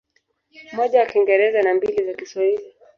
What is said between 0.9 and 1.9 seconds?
ya Kiingereza na